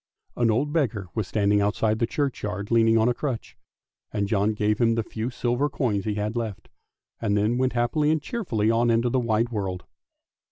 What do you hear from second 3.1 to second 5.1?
crutch, and John gave him the